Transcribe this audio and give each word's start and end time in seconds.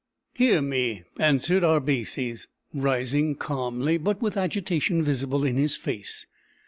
]"Hear 0.33 0.63
me," 0.63 1.03
answered 1.19 1.63
Arbaces, 1.63 2.47
rising 2.73 3.35
calmly, 3.35 3.99
but 3.99 4.19
with 4.19 4.35
agitation 4.35 5.03
visible 5.03 5.43
in 5.43 5.57
his 5.57 5.77
face. 5.77 6.25